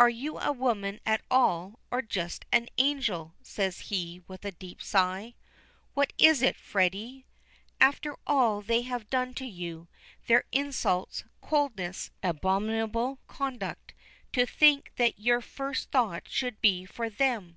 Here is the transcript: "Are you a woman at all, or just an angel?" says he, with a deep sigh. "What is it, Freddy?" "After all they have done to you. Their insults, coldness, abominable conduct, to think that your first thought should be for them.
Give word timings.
"Are 0.00 0.08
you 0.10 0.36
a 0.40 0.50
woman 0.50 0.98
at 1.06 1.22
all, 1.30 1.78
or 1.92 2.02
just 2.02 2.44
an 2.50 2.66
angel?" 2.76 3.34
says 3.40 3.82
he, 3.82 4.20
with 4.26 4.44
a 4.44 4.50
deep 4.50 4.82
sigh. 4.82 5.34
"What 5.94 6.12
is 6.18 6.42
it, 6.42 6.56
Freddy?" 6.56 7.24
"After 7.80 8.16
all 8.26 8.62
they 8.62 8.82
have 8.82 9.08
done 9.08 9.32
to 9.34 9.44
you. 9.44 9.86
Their 10.26 10.42
insults, 10.50 11.22
coldness, 11.40 12.10
abominable 12.20 13.20
conduct, 13.28 13.94
to 14.32 14.44
think 14.44 14.90
that 14.96 15.20
your 15.20 15.40
first 15.40 15.92
thought 15.92 16.26
should 16.26 16.60
be 16.60 16.84
for 16.84 17.08
them. 17.08 17.56